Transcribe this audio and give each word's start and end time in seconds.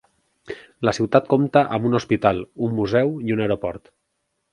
La 0.87 0.93
ciutat 0.97 1.27
compta 1.33 1.63
amb 1.77 1.85
un 1.89 1.97
hospital, 1.99 2.41
un 2.69 2.73
museu, 2.79 3.13
i 3.29 3.37
un 3.37 3.45
aeroport. 3.45 3.93